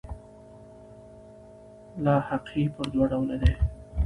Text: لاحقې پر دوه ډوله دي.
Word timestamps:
لاحقې 2.03 2.63
پر 2.75 2.85
دوه 2.93 3.05
ډوله 3.11 3.35
دي. 3.41 3.53